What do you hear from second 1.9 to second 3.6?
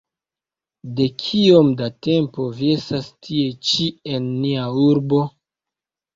tempo vi estas tie